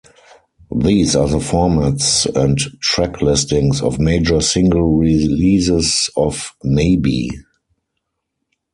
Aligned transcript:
These 0.77 1.15
are 1.15 1.27
the 1.27 1.37
formats 1.37 2.25
and 2.35 2.57
track 2.81 3.21
listings 3.21 3.83
of 3.83 3.99
major 3.99 4.41
single 4.41 4.97
releases 4.97 6.09
of 6.15 6.55
"Maybe". 6.63 7.29